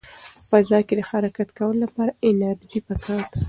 په 0.49 0.57
فضا 0.61 0.79
کې 0.87 0.93
د 0.97 1.01
حرکت 1.09 1.49
کولو 1.57 1.79
لپاره 1.85 2.17
انرژي 2.27 2.79
پکار 2.87 3.21
ده. 3.31 3.37